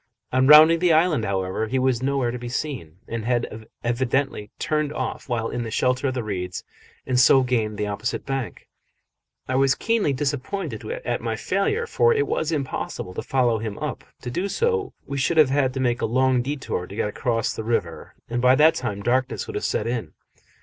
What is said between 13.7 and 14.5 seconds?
up: to do